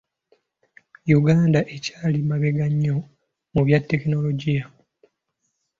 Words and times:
Uganda 1.19 1.59
ekyali 1.75 2.19
mabega 2.29 2.65
nnyo 2.73 2.97
mu 3.53 3.61
bya 3.67 3.79
tekinologiya. 3.89 4.63